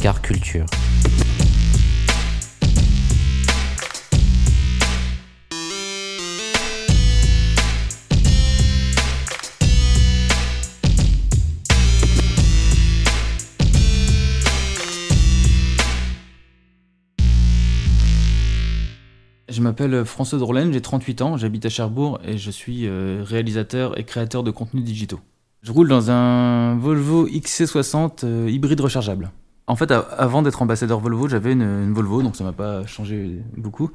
[0.00, 0.64] car culture.
[19.48, 23.98] Je m'appelle François Drolaine, j'ai 38 ans, j'habite à Cherbourg et je suis euh, réalisateur
[23.98, 25.20] et créateur de contenus digitaux.
[25.62, 29.30] Je roule dans un Volvo XC60 euh, hybride rechargeable.
[29.70, 33.92] En fait, avant d'être ambassadeur Volvo, j'avais une, Volvo, donc ça m'a pas changé beaucoup.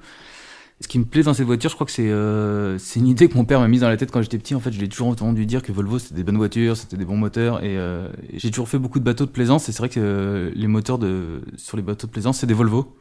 [0.79, 3.35] Ce qui me plaît dans cette voiture, je crois que c'est euh, une idée que
[3.35, 4.55] mon père m'a mise dans la tête quand j'étais petit.
[4.55, 7.03] En fait, je l'ai toujours entendu dire que Volvo c'était des bonnes voitures, c'était des
[7.03, 9.67] bons moteurs, et, et j'ai toujours fait beaucoup de bateaux de plaisance.
[9.67, 12.95] Et c'est vrai que les moteurs de sur les bateaux de plaisance, c'est des Volvo.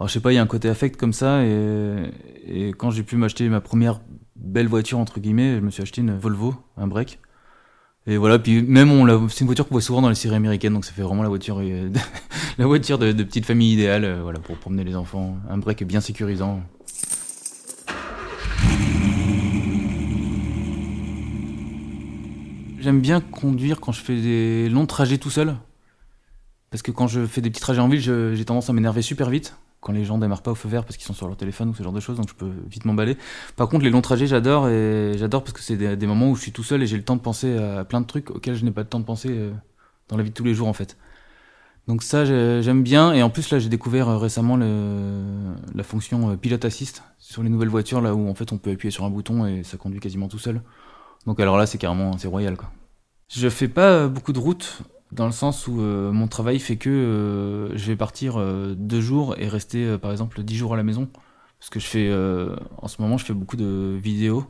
[0.00, 2.10] Alors je sais pas, il y a un côté affect comme ça et,
[2.46, 4.00] et quand j'ai pu m'acheter ma première
[4.34, 7.20] belle voiture entre guillemets, je me suis acheté une Volvo, un break.
[8.06, 8.88] Et voilà, puis même
[9.28, 11.28] c'est une voiture qu'on voit souvent dans les séries américaines, donc ça fait vraiment la
[11.28, 11.88] voiture, euh,
[12.58, 15.36] de, petite famille idéale, euh, pour promener les enfants.
[15.48, 16.62] Un break bien sécurisant.
[22.80, 25.54] J'aime bien conduire quand je fais des longs trajets tout seul.
[26.70, 29.30] Parce que quand je fais des petits trajets en ville, j'ai tendance à m'énerver super
[29.30, 31.68] vite quand les gens démarrent pas au feu vert parce qu'ils sont sur leur téléphone
[31.70, 33.18] ou ce genre de choses, donc je peux vite m'emballer.
[33.56, 36.42] Par contre, les longs trajets, j'adore et j'adore parce que c'est des, moments où je
[36.42, 38.64] suis tout seul et j'ai le temps de penser à plein de trucs auxquels je
[38.64, 39.50] n'ai pas le temps de penser euh,
[40.08, 40.96] dans la vie de tous les jours en fait.
[41.88, 46.36] Donc ça, j'aime bien et en plus là, j'ai découvert euh, récemment la fonction euh,
[46.36, 49.10] pilote assist sur les nouvelles voitures là où en fait on peut appuyer sur un
[49.10, 50.62] bouton et ça conduit quasiment tout seul.
[51.26, 52.70] Donc alors là, c'est carrément c'est royal quoi.
[53.28, 54.82] Je fais pas beaucoup de routes
[55.12, 59.02] dans le sens où euh, mon travail fait que euh, je vais partir euh, deux
[59.02, 61.08] jours et rester par exemple dix jours à la maison.
[61.58, 62.12] Parce que je fais
[62.78, 64.44] en ce moment je fais beaucoup de vidéos.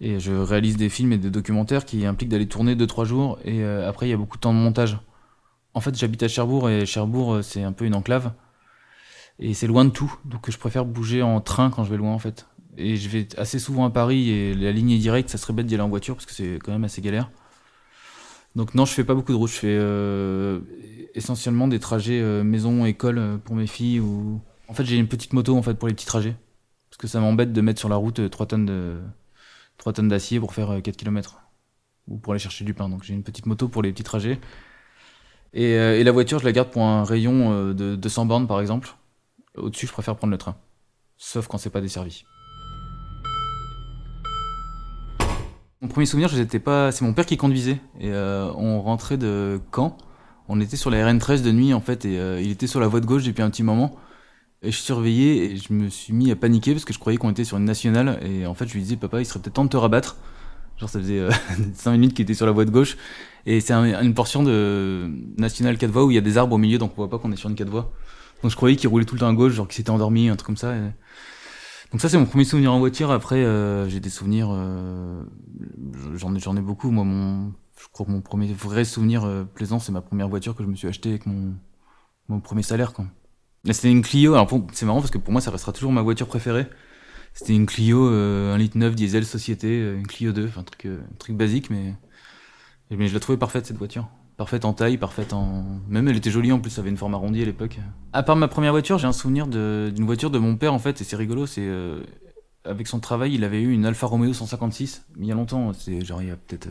[0.00, 3.38] Et je réalise des films et des documentaires qui impliquent d'aller tourner deux trois jours.
[3.44, 4.98] Et après il y a beaucoup de temps de montage.
[5.74, 8.32] En fait j'habite à Cherbourg et Cherbourg c'est un peu une enclave.
[9.38, 10.12] Et c'est loin de tout.
[10.24, 12.48] Donc je préfère bouger en train quand je vais loin en fait.
[12.76, 15.28] Et je vais assez souvent à Paris et la ligne est directe.
[15.28, 17.30] Ça serait bête d'y aller en voiture parce que c'est quand même assez galère.
[18.58, 19.50] Donc non, je fais pas beaucoup de routes.
[19.50, 20.58] Je fais euh,
[21.14, 25.06] essentiellement des trajets euh, maison école euh, pour mes filles ou en fait j'ai une
[25.06, 26.34] petite moto en fait pour les petits trajets
[26.90, 28.96] parce que ça m'embête de mettre sur la route 3 tonnes de
[29.76, 31.38] 3 tonnes d'acier pour faire 4 km
[32.08, 32.88] ou pour aller chercher du pain.
[32.88, 34.40] Donc j'ai une petite moto pour les petits trajets.
[35.52, 38.96] Et, et, la voiture, je la garde pour un rayon de 200 bornes par exemple.
[39.56, 40.56] Au-dessus, je préfère prendre le train.
[41.16, 42.24] Sauf quand c'est pas desservi.
[45.80, 46.90] Mon premier souvenir, je pas.
[46.90, 49.96] C'est mon père qui conduisait et euh, on rentrait de Caen.
[50.48, 52.88] On était sur la RN13 de nuit en fait et euh, il était sur la
[52.88, 53.94] voie de gauche depuis un petit moment.
[54.62, 57.30] Et je surveillais et je me suis mis à paniquer parce que je croyais qu'on
[57.30, 59.64] était sur une nationale et en fait je lui disais papa il serait peut-être temps
[59.64, 60.16] de te rabattre.
[60.78, 61.28] Genre ça faisait
[61.74, 62.96] 5 euh, minutes qu'il était sur la voie de gauche
[63.46, 66.58] et c'est une portion de nationale 4 voies où il y a des arbres au
[66.58, 67.92] milieu donc on voit pas qu'on est sur une 4 voies.
[68.42, 70.34] Donc je croyais qu'il roulait tout le temps à gauche genre qu'il s'était endormi un
[70.34, 70.74] truc comme ça.
[71.92, 73.10] Donc ça c'est mon premier souvenir en voiture.
[73.10, 75.22] Après euh, j'ai des souvenirs, euh,
[76.14, 76.90] j'en ai j'en ai beaucoup.
[76.90, 80.54] Moi mon, je crois que mon premier vrai souvenir euh, plaisant c'est ma première voiture
[80.54, 81.54] que je me suis acheté avec mon
[82.28, 83.06] mon premier salaire quoi.
[83.70, 84.34] C'était une Clio.
[84.34, 86.66] Alors c'est marrant parce que pour moi ça restera toujours ma voiture préférée.
[87.34, 90.86] C'était une Clio euh, 1 litre 9 diesel société, une Clio 2, enfin un truc
[90.86, 91.94] un truc basique mais
[92.90, 94.08] mais je la trouvais parfaite cette voiture
[94.38, 95.64] parfaite en taille, parfaite en.
[95.88, 97.78] Même elle était jolie en plus, ça avait une forme arrondie à l'époque.
[98.14, 101.02] À part ma première voiture, j'ai un souvenir d'une voiture de mon père en fait,
[101.02, 101.66] et c'est rigolo, c'est.
[101.66, 102.02] Euh,
[102.64, 106.04] avec son travail, il avait eu une Alfa Romeo 156, il y a longtemps, c'est
[106.04, 106.68] genre il y a peut-être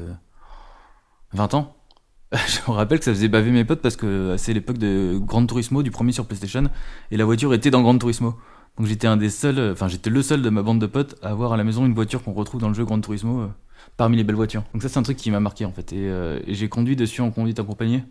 [1.34, 1.76] 20 euh, ans.
[2.34, 5.46] je me rappelle que ça faisait baver mes potes parce que c'est l'époque de Gran
[5.46, 6.70] Turismo, du premier sur PlayStation,
[7.12, 8.36] et la voiture était dans Gran Turismo.
[8.78, 11.30] Donc j'étais un des seuls, enfin j'étais le seul de ma bande de potes à
[11.30, 13.50] avoir à la maison une voiture qu'on retrouve dans le jeu Gran Turismo.
[13.88, 14.64] Euh, parmi les belles voitures.
[14.74, 15.94] Donc ça c'est un truc qui m'a marqué en fait.
[15.94, 18.04] Et, euh, j'ai conduit dessus en conduite accompagnée.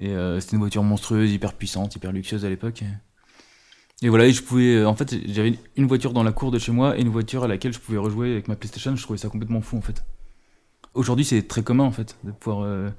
[0.00, 2.82] Et euh, c'était une voiture monstrueuse, hyper puissante, hyper luxueuse à l'époque.
[4.02, 4.84] Et voilà, et je pouvais.
[4.84, 7.48] En fait, j'avais une voiture dans la cour de chez moi et une voiture à
[7.48, 8.96] laquelle je pouvais rejouer avec ma PlayStation.
[8.96, 10.04] Je trouvais ça complètement fou en fait.
[10.94, 12.90] Aujourd'hui, c'est très commun en fait de pouvoir euh,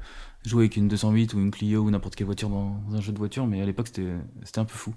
[0.46, 3.18] jouer avec une 208 ou une Clio ou n'importe quelle voiture dans un jeu de
[3.18, 4.96] voiture, mais à l'époque, c'était un peu fou.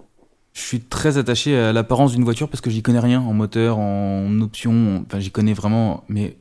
[0.57, 3.79] Je suis très attaché à l'apparence d'une voiture parce que j'y connais rien en moteur,
[3.79, 5.05] en option.
[5.07, 6.39] Enfin, j'y connais vraiment, mais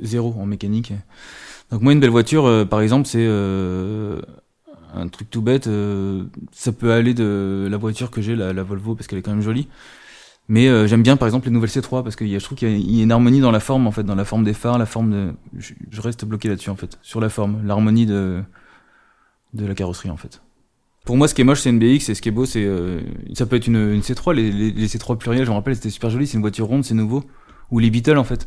[0.00, 0.94] zéro en mécanique.
[1.70, 4.22] Donc moi, une belle voiture, euh, par exemple, c'est euh,
[4.94, 5.66] un truc tout bête.
[5.66, 9.32] Euh, ça peut aller de la voiture que j'ai, la, Volvo, parce qu'elle est quand
[9.32, 9.68] même jolie.
[10.48, 13.02] Mais j'aime bien, par exemple, les nouvelles C3 parce que je trouve qu'il y, a
[13.02, 15.32] une harmonie dans la forme, en fait, dans la forme des phares, la forme de.
[15.58, 18.44] Je, reste bloqué là-dessus, en fait, sur la forme, l'harmonie de
[19.52, 20.40] la carrosserie, en fait.
[21.08, 22.68] Pour moi, ce qui est moche, c'est une BX, et ce qui est beau, c'est.
[23.32, 25.88] ça peut être une, une C3, les, les, les, C3 pluriels, je me rappelle, c'était
[25.88, 27.24] super joli, c'est une voiture ronde, c'est nouveau.
[27.70, 28.46] Ou les Beatles, en fait.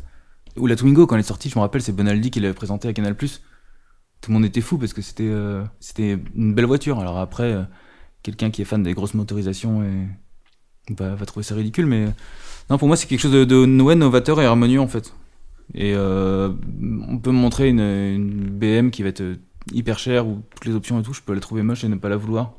[0.57, 2.87] Ou la Twingo, quand elle est sortie, je me rappelle, c'est Bonaldi qui l'avait présenté
[2.87, 3.15] à Canal+.
[3.15, 6.99] Tout le monde était fou parce que c'était euh, c'était une belle voiture.
[6.99, 7.63] Alors après, euh,
[8.21, 12.05] quelqu'un qui est fan des grosses motorisations et, va, trouver ça ridicule, mais
[12.69, 15.15] non, pour moi, c'est quelque chose de, de novateur et harmonieux en fait.
[15.73, 16.53] Et euh,
[17.09, 19.23] on peut me montrer une, une, BM qui va être
[19.71, 21.95] hyper chère ou toutes les options et tout, je peux la trouver moche et ne
[21.95, 22.53] pas la vouloir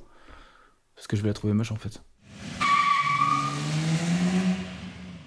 [1.02, 2.00] parce que je vais la trouver moche en fait.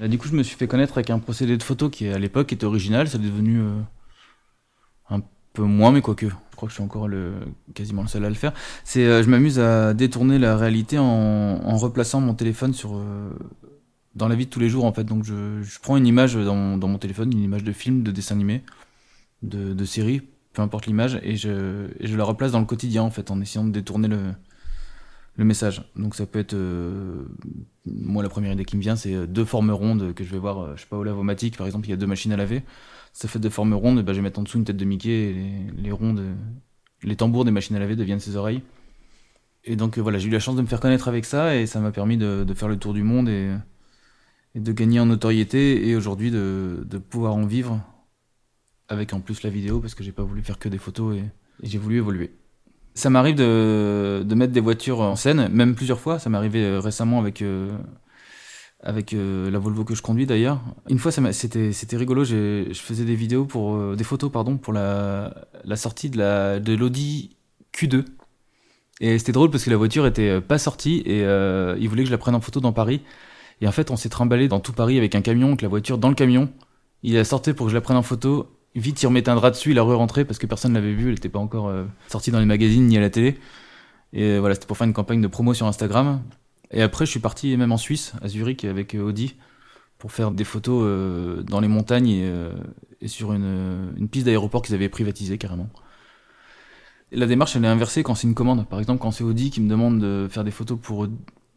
[0.07, 2.53] du coup, je me suis fait connaître avec un procédé de photo qui, à l'époque,
[2.53, 3.07] était original.
[3.07, 3.81] Ça est devenu euh,
[5.09, 5.21] un
[5.53, 6.27] peu moins, mais quoique.
[6.27, 7.33] Je crois que je suis encore le,
[7.73, 8.53] quasiment le seul à le faire.
[8.83, 13.29] C'est, euh, je m'amuse à détourner la réalité en, en replaçant mon téléphone sur, euh,
[14.15, 15.03] dans la vie de tous les jours, en fait.
[15.03, 18.11] Donc, je, je prends une image dans, dans, mon téléphone, une image de film, de
[18.11, 18.63] dessin animé,
[19.43, 20.21] de, de série,
[20.55, 23.65] peu importe l'image, et je, et la replace dans le quotidien, en fait, en essayant
[23.65, 24.33] de détourner le,
[25.37, 25.83] message.
[25.95, 27.25] Donc ça peut être, euh,
[27.85, 30.39] moi la première idée qui me vient, c'est euh, deux formes rondes que je vais
[30.39, 32.37] voir, euh, je sais pas au lavomatique par exemple, il y a deux machines à
[32.37, 32.63] laver.
[33.11, 35.09] Ça fait deux formes rondes, ben, je vais mettre en dessous une tête de Mickey
[35.09, 36.23] et les, les rondes,
[37.03, 38.61] les tambours des machines à laver deviennent ses oreilles.
[39.65, 41.79] Et donc voilà, j'ai eu la chance de me faire connaître avec ça et ça
[41.81, 43.51] m'a permis de, faire le tour du monde et,
[44.55, 47.81] et de gagner en notoriété et aujourd'hui de, pouvoir en vivre
[48.89, 51.23] avec en plus la vidéo parce que j'ai pas voulu faire que des photos et,
[51.63, 52.31] j'ai voulu évoluer.
[52.95, 56.19] Ça m'arrive de, mettre des voitures en scène, même plusieurs fois.
[56.19, 57.77] Ça m'est arrivé euh, récemment avec, euh,
[58.81, 60.61] avec euh, la Volvo que je conduis d'ailleurs.
[60.89, 62.25] Une fois, c'était, rigolo.
[62.25, 66.73] Je faisais des vidéos pour, des photos pardon, pour la, la sortie de, la, de
[66.73, 67.37] l'Audi
[67.73, 68.03] Q2.
[69.01, 72.13] Et c'était drôle parce que la voiture était pas sortie et ils voulaient que je
[72.13, 73.01] la prenne en photo dans Paris.
[73.61, 75.97] Et en fait, on s'est trimballé dans tout Paris avec un camion, avec la voiture
[75.97, 76.49] dans le camion.
[77.03, 79.51] Il a sorti pour que je la prenne en photo vite il remettait un drap
[79.51, 82.31] dessus, il a re-rentré parce que personne l'avait vu, elle n'était pas encore euh, sortie
[82.31, 83.39] dans les magazines ni à la télé.
[84.13, 86.21] Et euh, voilà, c'était pour faire une campagne de promo sur Instagram.
[86.71, 89.35] Et après, je suis parti même en Suisse, à Zurich, avec euh, Audi,
[89.97, 92.09] pour faire des photos dans les montagnes
[93.01, 95.69] et, sur une, une piste d'aéroport qu'ils avaient privatisée carrément.
[97.11, 98.67] La démarche, elle est inversée quand c'est une commande.
[98.67, 101.07] Par exemple, quand c'est Audi qui me demande de faire des photos pour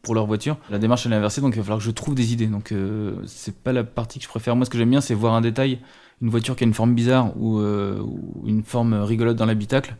[0.01, 0.57] pour leur voiture.
[0.69, 2.47] La démarche elle est inversée, donc il va falloir que je trouve des idées.
[2.47, 4.55] Donc euh, c'est pas la partie que je préfère.
[4.55, 5.79] Moi, ce que j'aime bien, c'est voir un détail
[6.21, 8.03] une voiture qui a une forme bizarre ou, euh,
[8.45, 9.95] une forme rigolote dans l'habitacle,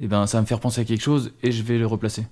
[0.00, 1.86] et eh ben ça va me faire penser à quelque chose et je vais le
[1.86, 2.26] replacer.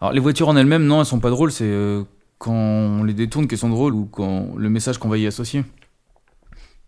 [0.00, 2.04] Alors les voitures en elles-mêmes, non, elles sont pas drôles, c'est euh,
[2.38, 5.64] quand on les détourne qu'elles sont drôles ou quand le message qu'on va y associer.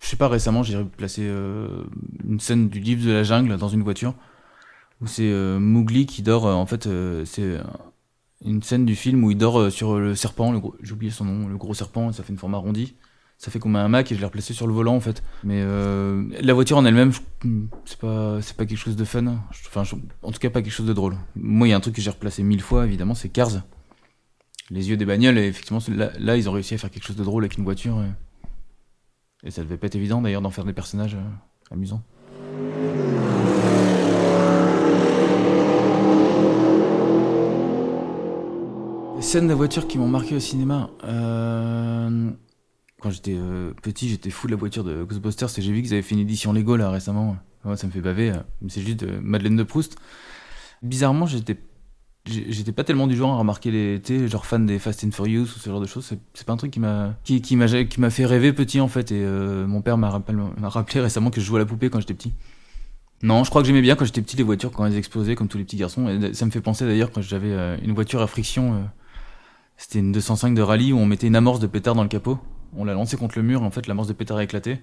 [0.01, 1.85] Je sais pas, récemment j'ai replacé euh,
[2.25, 4.15] une scène du livre de la jungle dans une voiture
[5.01, 6.89] où c'est euh, Mowgli qui dort, en fait
[7.25, 7.59] c'est
[8.45, 10.53] une scène du film où il dort sur le serpent,
[10.83, 12.95] j'ai oublié son nom, le gros serpent, ça fait une forme arrondie
[13.39, 15.23] ça fait comme un Mac et je l'ai replacé sur le volant en fait.
[15.45, 17.13] Mais euh, la voiture en elle-même,
[17.85, 19.39] c'est pas c'est pas quelque chose de fun.
[19.67, 19.85] Enfin,
[20.23, 21.17] en tout cas pas quelque chose de drôle.
[21.37, 23.63] Moi, il y a un truc que j'ai replacé mille fois évidemment, c'est Cars.
[24.71, 25.81] Les yeux des bagnoles et effectivement
[26.19, 29.51] là, ils ont réussi à faire quelque chose de drôle avec une voiture et, et
[29.51, 32.03] ça devait pas être évident d'ailleurs d'en faire des personnages euh, amusants.
[39.21, 40.91] Scènes de voiture qui m'ont marqué au cinéma.
[41.05, 42.31] Euh
[43.01, 45.93] quand j'étais euh, petit, j'étais fou de la voiture de Ghostbusters et j'ai vu qu'ils
[45.93, 47.37] avaient fait une édition Lego là récemment.
[47.65, 48.31] Ouais, ça me fait baver.
[48.31, 49.97] Euh, c'est juste euh, Madeleine de Proust.
[50.83, 51.57] Bizarrement, j'étais
[52.29, 55.43] j'étais pas tellement du genre à remarquer les tu genre fan des Fast and Furious
[55.43, 58.27] ou ce genre de choses c'est pas un truc qui m'a qui, qui m'a fait
[58.27, 61.57] rêver petit en fait et euh, mon père m'a rappelé, rappelé récemment que je jouais
[61.57, 62.33] à la poupée quand j'étais petit
[63.23, 65.49] non je crois que j'aimais bien quand j'étais petit les voitures quand elles explosaient comme
[65.49, 68.21] tous les petits garçons et ça me fait penser d'ailleurs quand j'avais euh, une voiture
[68.21, 68.83] à friction euh,
[69.77, 72.39] c'était une 205 de rallye où on mettait une amorce de pétard dans le capot
[72.77, 74.79] on l'a lancé contre le mur, en fait, la morse de pétard a éclaté.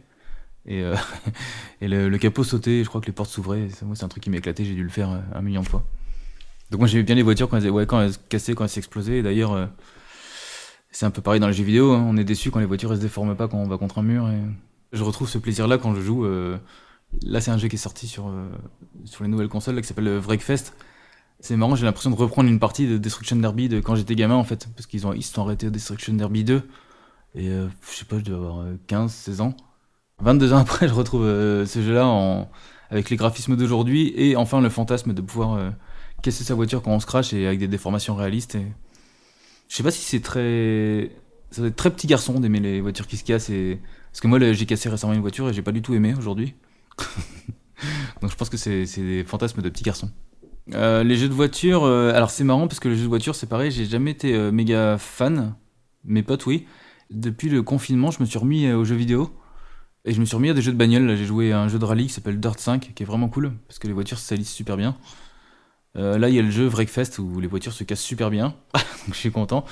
[0.65, 0.95] Et, euh,
[1.81, 3.67] le, capot sautait, je crois que les portes s'ouvraient.
[3.83, 5.67] Moi, c'est un truc qui m'a éclaté, j'ai dû le faire euh, un million de
[5.67, 5.83] fois.
[6.71, 8.69] Donc, moi, j'aimais bien les voitures quand elles, ouais, quand elles se cassaient, quand elles
[8.69, 9.21] s'explosaient.
[9.21, 9.65] D'ailleurs, euh,
[10.91, 11.93] c'est un peu pareil dans les jeux vidéo.
[11.93, 12.05] Hein.
[12.07, 14.03] On est déçu quand les voitures elles se déforment pas quand on va contre un
[14.03, 14.29] mur.
[14.29, 14.39] Et...
[14.91, 16.25] Je retrouve ce plaisir-là quand je joue.
[17.21, 18.31] Là, c'est un jeu qui est sorti sur,
[19.19, 20.73] les nouvelles consoles qui s'appelle Wreckfest.
[21.41, 24.35] C'est marrant, j'ai l'impression de reprendre une partie de Destruction Derby de quand j'étais gamin
[24.35, 26.63] en fait, parce qu'ils ont ils se sont arrêtés Destruction Derby 2
[27.35, 29.55] et euh, je sais pas, je devais avoir 15, 16 ans.
[30.19, 32.47] 22 ans après, je retrouve ce jeu-là
[32.89, 35.73] avec les graphismes d'aujourd'hui et enfin le fantasme de pouvoir
[36.21, 38.57] casser sa voiture quand on se crache et avec des déformations réalistes.
[39.67, 41.11] Je sais pas si c'est très.
[41.51, 43.51] Ça doit être très petit garçon d'aimer les voitures qui se cassent.
[44.11, 46.55] Parce que moi, j'ai cassé récemment une voiture et j'ai pas du tout aimé aujourd'hui.
[48.21, 50.09] Donc je pense que c'est des fantasmes de petit garçon.
[50.73, 53.35] Euh, les jeux de voiture, euh, alors c'est marrant parce que les jeux de voiture,
[53.35, 55.55] c'est pareil, j'ai jamais été euh, méga fan.
[56.03, 56.65] Mes potes, oui.
[57.11, 59.29] Depuis le confinement, je me suis remis aux jeux vidéo.
[60.05, 61.15] Et je me suis remis à des jeux de bagnole.
[61.15, 63.53] J'ai joué à un jeu de rallye qui s'appelle Dirt 5, qui est vraiment cool,
[63.67, 64.95] parce que les voitures se salissent super bien.
[65.97, 68.53] Euh, là, il y a le jeu Wreckfest où les voitures se cassent super bien.
[68.73, 69.65] donc je suis content.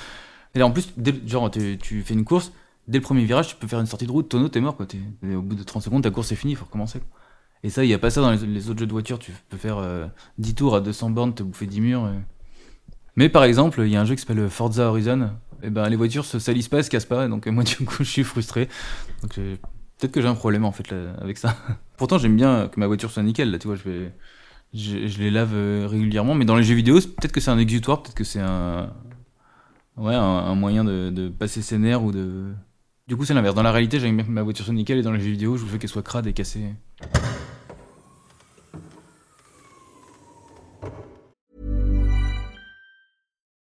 [0.54, 0.92] Et en plus,
[1.26, 2.52] genre, tu, fais une course,
[2.88, 4.76] dès le premier virage, tu peux faire une sortie de route, tonneau, t'es mort.
[4.76, 4.86] Quoi.
[5.22, 7.00] au bout de 30 secondes, ta course est finie, il faut recommencer.
[7.62, 9.18] Et ça, il n'y a pas ça dans les, autres jeux de voiture.
[9.18, 9.80] Tu peux faire
[10.38, 12.12] 10 euh, tours à 200 bornes, te bouffer 10 murs.
[13.16, 15.30] Mais par exemple, il y a un jeu qui s'appelle Forza Horizon.
[15.62, 17.28] Et ben, les voitures se salissent pas, se cassent pas.
[17.28, 18.68] Donc moi, du coup, je suis frustré.
[19.22, 21.56] Donc peut-être que j'ai un problème en fait avec ça.
[21.96, 23.50] Pourtant, j'aime bien que ma voiture soit nickel.
[23.50, 24.12] Là, tu vois, je vais
[24.74, 28.02] je, les lave euh, régulièrement, mais dans les jeux vidéo, peut-être que c'est un exutoire,
[28.02, 28.92] peut-être que c'est un,
[29.96, 32.52] ouais, un, moyen de, passer ses nerfs ou de.
[33.06, 33.54] Du coup, c'est l'inverse.
[33.54, 35.56] Dans la réalité, j'aime bien que ma voiture soit nickel et dans les jeux vidéo,
[35.56, 36.74] je veux qu'elle soit crade et cassée.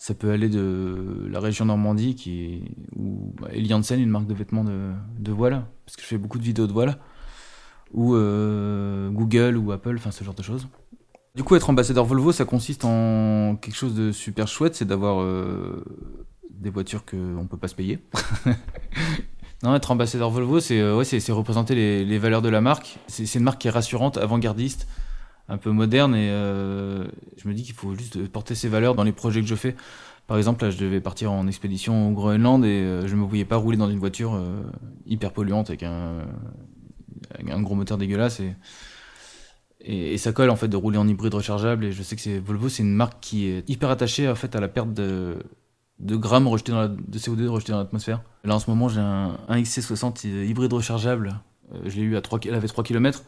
[0.00, 2.62] Ça peut aller de la région Normandie, qui
[2.94, 6.38] où bah, Eliansen, une marque de vêtements de, de, voile, parce que je fais beaucoup
[6.38, 6.98] de vidéos de voile,
[7.92, 10.68] ou euh, Google ou Apple, enfin ce genre de choses.
[11.34, 15.20] Du coup, être ambassadeur Volvo, ça consiste en quelque chose de super chouette, c'est d'avoir
[15.20, 15.84] euh,
[16.48, 17.98] des voitures qu'on peut pas se payer.
[19.64, 22.98] non, être ambassadeur Volvo, c'est euh, ouais, représenter les, les, valeurs de la marque.
[23.08, 24.86] C'est une marque qui est rassurante, avant-gardiste,
[25.48, 27.04] un peu moderne et euh,
[27.36, 29.74] je me dis qu'il faut juste porter ces valeurs dans les projets que je fais.
[30.26, 33.46] Par exemple, là, je devais partir en expédition au Groenland et euh, je me voyais
[33.46, 34.62] pas rouler dans une voiture euh,
[35.06, 36.26] hyper polluante avec un,
[37.62, 42.02] gros moteur dégueulasse et, ça colle en fait de rouler en hybride rechargeable et je
[42.02, 44.68] sais que c'est Volvo, c'est une marque qui est hyper attachée en fait à la
[44.68, 45.38] perte de,
[46.00, 48.22] grammes rejetés dans de CO2 rejetés dans l'atmosphère.
[48.44, 51.40] Là en ce moment, j'ai un, un XC60 hybride rechargeable.
[51.86, 53.22] je l'ai eu à 3 elle avait 3 km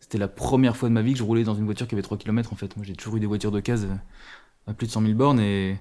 [0.00, 2.02] c'était la première fois de ma vie que je roulais dans une voiture qui avait
[2.02, 2.76] 3 km en fait.
[2.76, 5.40] Moi j'ai toujours eu des voitures de case euh, à plus de 100 000 bornes
[5.40, 5.78] et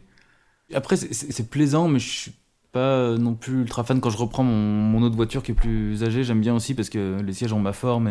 [0.74, 2.34] après c'est plaisant mais je suis
[2.72, 6.24] pas non plus ultra fan quand je reprends mon, autre voiture qui est plus âgée.
[6.24, 8.08] J'aime bien aussi parce que les sièges ont ma forme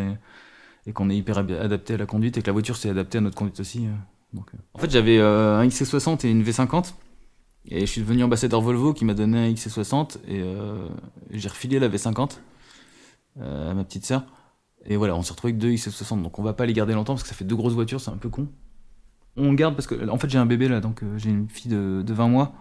[0.86, 3.20] et, qu'on est hyper adapté à la conduite et que la voiture s'est adaptée à
[3.20, 3.86] notre conduite aussi.
[3.86, 3.90] Euh.
[4.36, 4.40] Euh.
[4.74, 6.94] En fait j'avais un XC60 et une V50
[7.66, 10.44] et je suis devenu ambassadeur Volvo qui m'a donné un XC60 et
[11.30, 12.38] j'ai refilé la V50
[13.40, 14.24] à ma petite sœur.
[14.86, 17.14] Et voilà, on s'est retrouvé avec deux XC60, donc on va pas les garder longtemps
[17.14, 18.48] parce que ça fait deux grosses voitures, c'est un peu con.
[19.36, 21.70] On garde parce que, en fait, j'ai un bébé là, donc euh, j'ai une fille
[21.70, 22.52] de, de, 20 mois.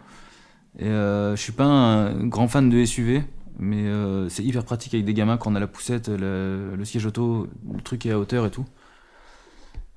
[0.79, 3.23] Et euh, je suis pas un grand fan de SUV,
[3.59, 7.05] mais euh, c'est hyper pratique avec des gamins quand on a la poussette, le, siège
[7.05, 8.65] auto, le truc est à hauteur et tout.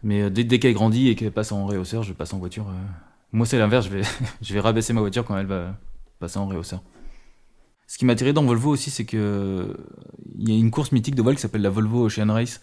[0.02, 2.66] Mais euh, dès, dès qu'elle grandit et qu'elle passe en réhausseur, je passe en voiture.
[3.32, 4.02] Moi, c'est l'inverse, je vais,
[4.42, 5.76] je vais rabaisser ma voiture quand elle va
[6.18, 6.82] passer en réhausseur.
[7.86, 9.76] Ce qui m'a attiré dans Volvo aussi, c'est que
[10.38, 12.60] il y a une course mythique de voile qui s'appelle la Volvo Ocean Race.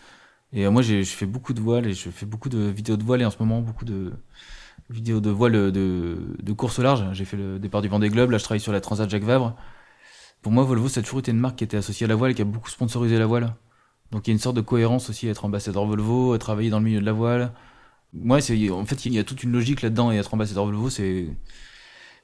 [0.51, 3.03] Et euh, moi, je fais beaucoup de voile et je fais beaucoup de vidéos de
[3.03, 4.13] voile et en ce moment beaucoup de
[4.89, 7.05] vidéos de voile de, de course au large.
[7.13, 8.31] J'ai fait le départ du Vendée Globe.
[8.31, 9.55] Là, je travaille sur la Transat Jacques Vabre.
[10.41, 12.31] Pour moi, Volvo, ça a toujours été une marque qui était associée à la voile
[12.31, 13.55] et qui a beaucoup sponsorisé la voile.
[14.11, 16.69] Donc il y a une sorte de cohérence aussi à être ambassadeur Volvo, à travailler
[16.69, 17.51] dans le milieu de la voile.
[18.13, 20.89] Moi, c'est en fait il y a toute une logique là-dedans et être ambassadeur Volvo,
[20.89, 21.29] c'est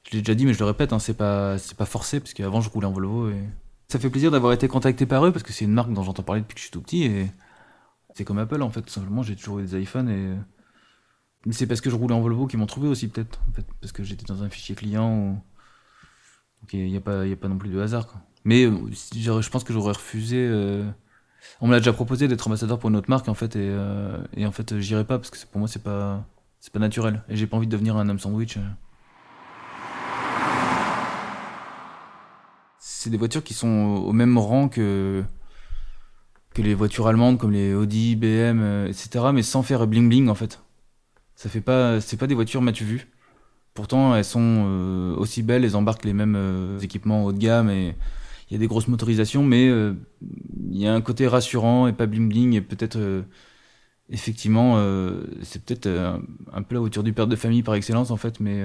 [0.04, 2.70] je l'ai déjà dit, mais je le répète, hein, c'est pas, forcé, parce qu'avant je
[2.70, 3.42] roulais en Volvo et
[3.88, 6.22] Ça fait plaisir d'avoir été contacté par eux parce que c'est une marque dont j'entends
[6.22, 7.26] parler depuis que je suis tout petit et
[8.14, 8.82] c'est comme Apple en fait.
[8.82, 10.34] Tout simplement, j'ai toujours eu des iPhones et
[11.52, 13.40] c'est parce que je roulais en Volvo qu'ils m'ont trouvé aussi peut-être.
[13.80, 15.42] Parce que j'étais dans un fichier client.
[16.60, 18.06] Donc il n'y a, pas, y a pas non plus de hasard.
[18.44, 20.36] Mais euh, je pense que j'aurais refusé.
[20.38, 20.88] Euh,
[21.60, 24.18] on me l'a déjà proposé d'être ambassadeur pour une autre marque en fait et, euh,
[24.38, 26.22] en fait j'irai pas parce que pour moi c'est pas
[26.70, 28.58] pas naturel et j'ai pas envie de devenir un homme sandwich.
[33.00, 35.24] C'est des voitures qui sont au même rang que
[36.54, 39.32] que les voitures allemandes comme les Audi, BM, etc.
[39.32, 40.60] Mais sans faire bling bling en fait.
[41.34, 43.08] Ça fait pas, c'est pas des voitures m'as-tu vu.
[43.74, 47.94] Pourtant, elles sont aussi belles, elles embarquent les mêmes équipements haut de gamme et
[48.50, 49.94] il y a des grosses motorisations, mais euh,
[50.70, 53.22] il y a un côté rassurant et pas bling bling et peut-être euh,
[54.10, 55.86] effectivement euh, c'est peut-être
[56.52, 58.60] un peu la voiture du père de famille par excellence en fait, mais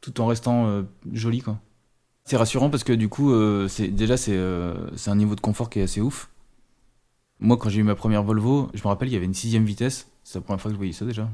[0.00, 1.60] tout en restant joli quoi.
[2.28, 3.32] C'est rassurant parce que du coup
[3.68, 4.38] c'est déjà c'est
[4.96, 6.28] c'est un niveau de confort qui est assez ouf.
[7.40, 9.64] Moi quand j'ai eu ma première Volvo, je me rappelle il y avait une sixième
[9.64, 11.30] vitesse, c'est la première fois que je voyais ça déjà.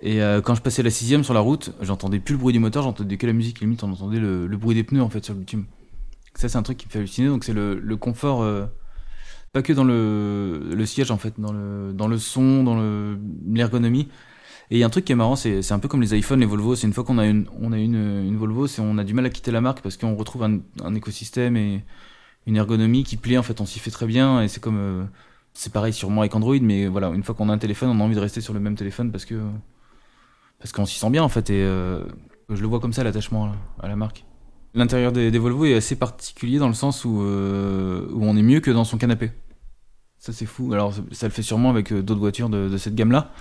[0.00, 2.82] Et quand je passais la sixième sur la route, j'entendais plus le bruit du moteur,
[2.82, 5.40] j'entendais que la musique, limite on entendait le, bruit des pneus en fait sur le
[5.40, 5.66] bitume.
[6.34, 7.28] Ça, c'est un truc qui me fait halluciner.
[7.28, 8.66] Donc, c'est le, confort, euh,
[9.52, 12.76] pas que dans le, le, siège, en fait, dans le, dans le son, dans
[13.46, 14.08] l'ergonomie.
[14.72, 16.40] Et il y a un truc qui est marrant, c'est un peu comme les iPhones,
[16.40, 16.74] les Volvo.
[16.76, 19.12] C'est une fois qu'on a une, on a une, une Volvo, c'est on a du
[19.12, 21.84] mal à quitter la marque parce qu'on retrouve un, un, écosystème et
[22.46, 23.36] une ergonomie qui plaît.
[23.36, 24.40] En fait, on s'y fait très bien.
[24.40, 25.04] Et c'est comme, euh,
[25.52, 28.02] c'est pareil sûrement avec Android, mais voilà, une fois qu'on a un téléphone, on a
[28.02, 29.42] envie de rester sur le même téléphone parce que,
[30.58, 31.50] parce qu'on s'y sent bien, en fait.
[31.50, 32.02] Et euh,
[32.48, 34.24] je le vois comme ça, l'attachement à la marque.
[34.72, 38.60] L'intérieur des, Volvo est assez particulier dans le sens où, euh, où on est mieux
[38.60, 39.32] que dans son canapé.
[40.16, 40.72] Ça c'est fou.
[40.72, 43.32] Alors ça le fait sûrement avec d'autres voitures de, cette gamme-là,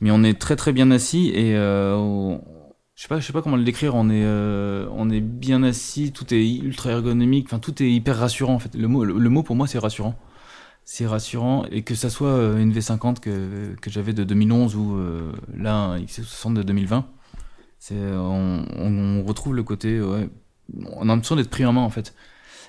[0.00, 2.36] mais on est très très bien assis et euh,
[2.94, 3.94] je sais pas, je sais pas comment le décrire.
[3.94, 4.26] On est
[4.92, 8.74] on est bien assis, tout est ultra ergonomique, enfin tout est hyper rassurant en fait.
[8.74, 10.14] Le mot le, mot pour moi c'est rassurant.
[10.84, 14.98] C'est rassurant et que ça soit une V50 que, que j'avais de 2011 ou
[15.56, 17.06] là un XC60 de 2020,
[17.78, 20.00] c'est on, retrouve le côté
[20.86, 22.14] on a l'impression d'être pris en main en fait.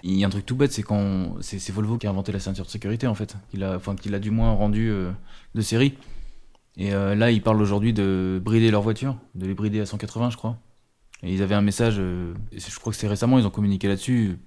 [0.04, 2.40] Il y a un truc tout bête, c'est quand c'est Volvo qui a inventé la
[2.40, 5.12] ceinture de sécurité en fait, qu'il a, enfin qu'il a du moins rendu euh,
[5.54, 5.98] de série.
[6.78, 10.30] Et euh, là, ils parlent aujourd'hui de brider leur voiture, de les brider à 180,
[10.32, 10.58] je crois.
[11.24, 14.40] Et ils avaient un message, euh, je crois que c'est récemment, ils ont communiqué là-dessus.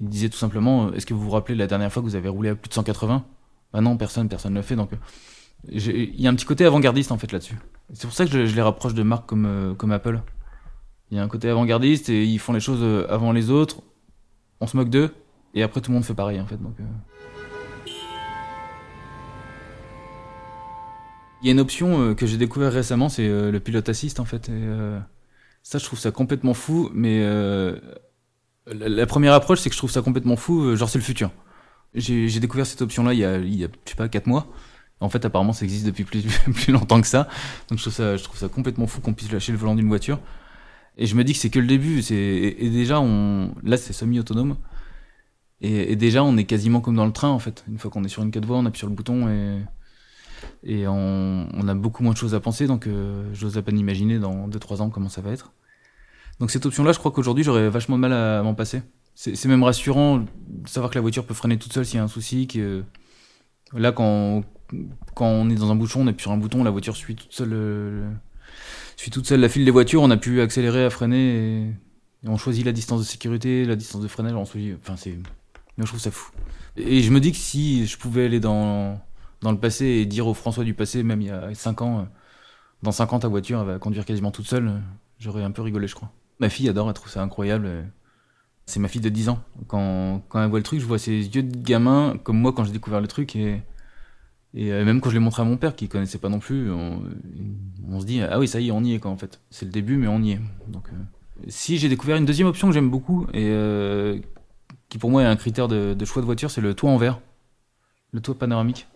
[0.00, 2.28] Ils disaient tout simplement, est-ce que vous vous rappelez la dernière fois que vous avez
[2.28, 3.24] roulé à plus de 180
[3.72, 4.76] Bah non, personne, personne ne le fait.
[4.76, 4.90] Donc,
[5.70, 7.58] il y a un petit côté avant-gardiste en fait là-dessus.
[7.92, 10.20] C'est pour ça que je, les rapproche de marques comme, comme Apple.
[11.10, 13.82] Il y a un côté avant-gardiste et ils font les choses euh, avant les autres.
[14.60, 15.14] On se moque d'eux
[15.54, 16.60] et après tout le monde fait pareil en fait.
[16.60, 16.84] Donc, euh.
[21.42, 24.24] Il y a une option euh, que j'ai découvert récemment, c'est le pilote assist en
[24.24, 24.48] fait.
[24.48, 24.68] Et,
[25.62, 27.24] ça, je trouve ça complètement fou, mais
[28.66, 31.30] la, première approche, c'est que je trouve ça complètement fou, genre c'est le futur.
[31.94, 34.46] J'ai découvert cette option-là il y a, il y a, je sais pas, 4 mois.
[35.00, 36.22] En fait, apparemment, ça existe depuis plus,
[36.54, 37.28] plus longtemps que ça.
[37.68, 39.88] Donc je trouve ça, je trouve ça complètement fou qu'on puisse lâcher le volant d'une
[39.88, 40.20] voiture.
[40.96, 42.02] Et je me dis que c'est que le début.
[42.02, 44.56] C'est et, déjà on là c'est semi-autonome.
[45.60, 47.64] Et, déjà on est quasiment comme dans le train en fait.
[47.68, 49.60] Une fois qu'on est sur une 4 voies, on appuie sur le bouton et
[50.62, 52.66] et on, on a beaucoup moins de choses à penser.
[52.66, 55.52] Donc euh, j'ose à peine imaginer dans 2-3 ans comment ça va être.
[56.40, 58.82] Donc cette option-là, je crois qu'aujourd'hui j'aurais vachement de mal à, m'en passer.
[59.14, 62.04] C'est même rassurant de savoir que la voiture peut freiner toute seule s'il y a
[62.04, 62.46] un souci.
[62.46, 62.84] Que
[63.74, 64.44] là quand
[65.14, 67.32] quand on est dans un bouchon, on appuie sur un bouton, la voiture suit toute
[67.32, 67.48] seule.
[67.48, 68.04] Le,
[68.96, 71.74] je suis toute seule la file des voitures, on a pu accélérer à freiner et,
[72.26, 75.16] on choisit la distance de sécurité, la distance de freinage, on choisit, enfin c'est,
[75.78, 76.32] je trouve ça fou.
[76.76, 79.00] Et je me dis que si je pouvais aller dans,
[79.42, 82.08] dans le passé et dire au François du passé, même il y a 5 ans,
[82.82, 84.80] dans 5 ans ta voiture va conduire quasiment toute seule,
[85.18, 86.10] j'aurais un peu rigolé je crois.
[86.40, 87.86] Ma fille adore, elle trouve ça incroyable.
[88.66, 89.40] C'est ma fille de 10 ans.
[89.66, 92.64] Quand, quand elle voit le truc, je vois ses yeux de gamin, comme moi quand
[92.64, 93.62] j'ai découvert le truc, et
[94.54, 96.70] et euh, même quand je l'ai montré à mon père, qui connaissait pas non plus,
[96.70, 97.02] on,
[98.00, 99.40] se dit ah oui ça y est, on y est quoi en fait.
[99.50, 100.40] C'est le début, mais on y est.
[100.68, 100.96] Donc euh,
[101.48, 104.18] si j'ai découvert une deuxième option que j'aime beaucoup et euh,
[104.88, 107.20] qui pour moi est un critère de, choix de voiture, c'est le toit en verre,
[108.12, 108.88] le toit panoramique.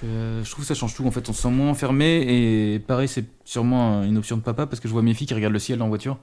[0.00, 1.28] Que je trouve que ça change tout en fait.
[1.28, 4.88] On se sent moins enfermé et pareil c'est sûrement une option de papa parce que
[4.88, 6.18] je vois mes filles qui regardent le ciel en voiture.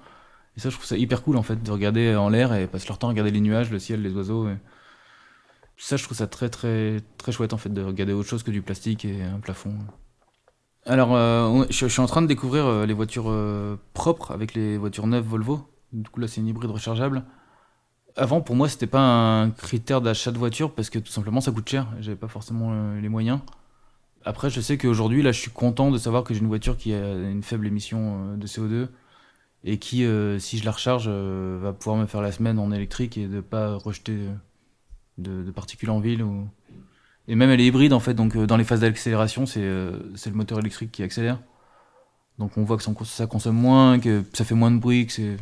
[0.56, 2.88] Et ça je trouve ça hyper cool en fait de regarder en l'air et passer
[2.88, 4.48] leur temps à regarder les nuages, le ciel, les oiseaux.
[5.78, 8.52] Ça, je trouve ça très très très chouette en fait de regarder autre chose que
[8.52, 9.78] du plastique et un plafond.
[10.88, 14.78] Alors, euh, je, suis en train de découvrir euh, les voitures euh, propres avec les
[14.78, 15.68] voitures neuves Volvo.
[15.92, 17.26] Du coup, là, c'est une hybride rechargeable.
[18.16, 21.52] Avant, pour moi, c'était pas un critère d'achat de voiture parce que tout simplement, ça
[21.52, 21.88] coûte cher.
[22.00, 23.40] J'avais pas forcément les moyens.
[24.28, 26.94] Après, je sais qu'aujourd'hui, là, je suis content de savoir que j'ai une voiture qui
[26.94, 28.90] a une faible émission de CO2
[29.64, 32.72] et qui, euh, si je la recharge, euh, va pouvoir me faire la semaine en
[32.72, 34.18] électrique et de pas rejeter
[35.18, 36.26] de, particules en ville.
[37.30, 39.98] Et même elle est hybride en fait, donc euh, dans les phases d'accélération, c'est euh,
[40.26, 41.40] le moteur électrique qui accélère.
[42.38, 45.38] Donc on voit que ça, consomme moins, que ça fait moins de bruit, que c'est.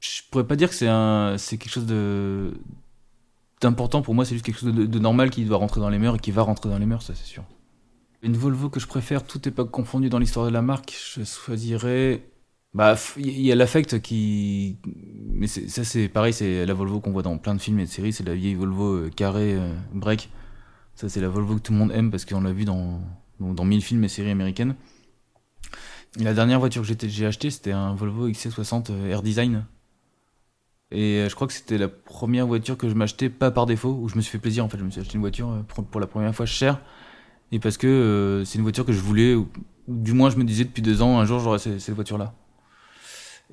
[0.00, 2.52] Je pourrais pas dire que c'est un, quelque chose de
[3.60, 6.16] d'important pour moi, c'est juste quelque chose de, normal qui doit rentrer dans les mœurs
[6.16, 7.44] et qui va rentrer dans les mœurs, ça c'est sûr.
[8.22, 12.24] Une Volvo que je préfère, toute époque confondue dans l'histoire de la marque, je choisirais.
[12.74, 14.78] Bah, il y a l'affect qui.
[14.84, 17.88] Mais ça, c'est pareil, c'est la Volvo qu'on voit dans plein de films et de
[17.88, 20.30] séries, c'est la vieille Volvo euh, carrée euh, break.
[20.94, 23.00] Ça, c'est la Volvo que tout le monde aime parce qu'on l'a vu dans,
[23.38, 24.74] dans, dans mille films et séries américaines.
[26.16, 29.64] La dernière voiture que j'ai achetée, c'était un Volvo XC60 euh, Air Design.
[30.90, 33.98] Et euh, je crois que c'était la première voiture que je m'achetais, pas par défaut,
[34.00, 34.78] où je me suis fait plaisir en fait.
[34.78, 36.80] Je me suis acheté une voiture euh, pour, la première fois chère.
[37.52, 39.48] Et parce que euh, c'est une voiture que je voulais, ou,
[39.86, 42.34] du moins je me disais depuis deux ans, un jour j'aurai cette, voiture-là.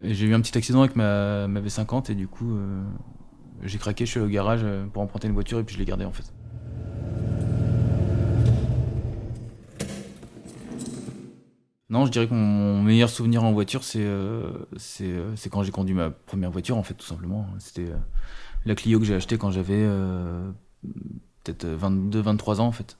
[0.03, 2.57] J'ai eu un petit accident avec ma, ma V50 et du coup
[3.63, 6.03] j'ai craqué, je suis au garage pour emprunter une voiture et puis je l'ai gardée
[6.03, 6.34] en fait.
[11.89, 15.61] Non, je dirais que mon, meilleur souvenir en voiture, c'est euh, c'est euh, c'est quand
[15.61, 17.47] j'ai conduit ma première voiture, en fait, tout simplement.
[17.59, 17.97] C'était euh,
[18.65, 20.51] la Clio que j'ai achetée quand j'avais euh,
[21.43, 22.97] peut-être 22-23 ans, en fait.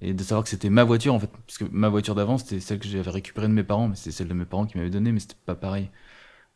[0.00, 1.28] Et de savoir que c'était ma voiture, en fait.
[1.46, 4.12] Parce que ma voiture d'avant, c'était celle que j'avais récupérée de mes parents, mais c'était
[4.12, 5.90] celle de mes parents qui m'avaient donnée, mais c'était pas pareil.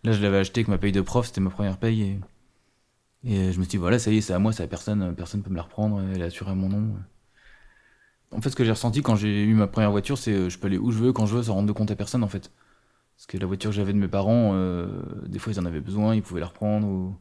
[0.04, 2.20] Là, je l'avais achetée avec ma paye de prof, c'était ma première paye.
[3.24, 5.14] Et, je me suis dit, voilà, ça y est, c'est à moi, c'est à personne,
[5.16, 6.94] personne peut me la reprendre, elle est assurée à mon nom.
[8.30, 10.58] En fait, ce que j'ai ressenti quand j'ai eu ma première voiture, c'est euh, je
[10.58, 12.50] peux aller où je veux, quand je veux, sans rendre compte à personne, en fait.
[13.16, 15.80] Parce que la voiture que j'avais de mes parents, euh, des fois ils en avaient
[15.80, 17.16] besoin, ils pouvaient la reprendre.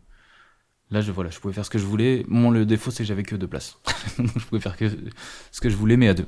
[0.91, 2.25] Là, je, voilà, je pouvais faire ce que je voulais.
[2.27, 3.77] Mon le défaut, c'est que j'avais que deux places.
[4.17, 4.85] Je pouvais faire que
[5.51, 6.27] ce que je voulais, mais à deux.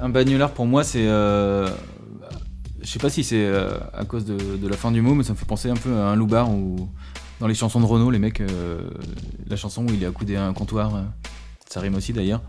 [0.00, 1.06] Un bagnolard, pour moi, c'est.
[1.06, 1.68] euh,
[2.80, 5.24] Je sais pas si c'est euh, à cause de, de la fin du mot, mais
[5.24, 6.88] ça me fait penser un peu à un loupard ou
[7.40, 8.90] dans les chansons de Renault, les mecs, euh,
[9.48, 11.02] la chanson où il est accoudé à un comptoir, euh,
[11.68, 12.42] ça rime aussi d'ailleurs.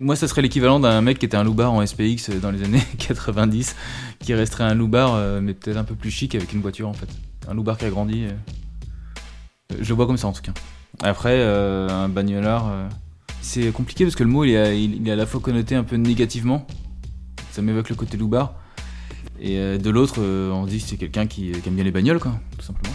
[0.00, 2.82] Moi, ça serait l'équivalent d'un mec qui était un loupard en SPX dans les années
[2.98, 3.76] 90,
[4.18, 6.94] qui resterait un loupard, euh, mais peut-être un peu plus chic avec une voiture en
[6.94, 7.08] fait.
[7.48, 8.24] Un loupard qui a grandi.
[8.24, 8.32] euh.
[9.80, 10.52] Je vois comme ça en tout cas.
[11.02, 12.88] Après, euh, un bagnolard, euh,
[13.40, 16.66] c'est compliqué parce que le mot il est, à, la fois connoté un peu négativement.
[17.52, 18.54] Ça m'évoque le côté loupard.
[19.40, 21.90] Et euh, de l'autre, euh, on dit que c'est quelqu'un qui, qui aime bien les
[21.90, 22.94] bagnoles, quoi, tout simplement.